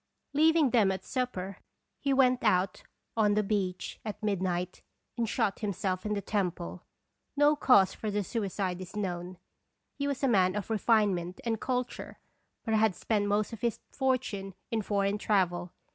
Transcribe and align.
Leaving 0.33 0.71
them 0.71 0.91
at 0.91 1.05
supper, 1.05 1.59
he 1.99 2.11
went 2.11 2.43
out 2.43 2.81
on 3.15 3.35
the 3.35 3.43
beach 3.43 3.99
at 4.03 4.23
midnight, 4.23 4.81
and 5.15 5.29
shot 5.29 5.59
himself 5.59 6.07
in 6.07 6.15
the 6.15 6.21
temple. 6.21 6.81
No 7.37 7.55
cause 7.55 7.93
for 7.93 8.09
the 8.09 8.23
suicide 8.23 8.81
is 8.81 8.95
known. 8.95 9.37
He 9.93 10.07
was 10.07 10.23
a 10.23 10.27
man 10.27 10.55
of 10.55 10.71
refine 10.71 11.13
ment 11.13 11.39
and 11.45 11.61
culture, 11.61 12.17
but 12.65 12.73
had 12.73 12.95
spent 12.95 13.27
most 13.27 13.53
of 13.53 13.61
his 13.61 13.79
fortune 13.91 14.55
in 14.71 14.81
foreign 14.81 15.19
travel. 15.19 15.71